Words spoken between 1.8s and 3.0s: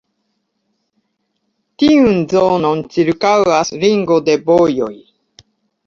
Tiun zonon